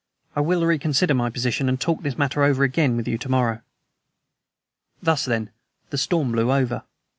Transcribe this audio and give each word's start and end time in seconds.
I 0.35 0.41
will 0.41 0.65
reconsider 0.65 1.13
my 1.13 1.29
position 1.29 1.69
and 1.69 1.79
talk 1.79 2.01
this 2.01 2.17
matter 2.17 2.41
over 2.41 2.63
again 2.63 2.95
with 2.97 3.07
you 3.07 3.19
to 3.19 3.29
morrow." 3.29 3.61
Thus, 4.99 5.25
then, 5.25 5.51
the 5.91 5.97
storm 5.99 6.31
blew 6.31 6.51
over. 6.51 6.81